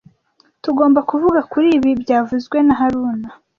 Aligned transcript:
Tugomba 0.63 0.99
kuvuga 1.09 1.39
kuri 1.51 1.67
ibi 1.77 1.91
byavuzwe 2.01 2.57
na 2.67 2.73
haruna 2.79 3.29